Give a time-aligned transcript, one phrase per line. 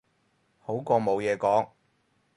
[0.57, 1.73] 好過冇嘢講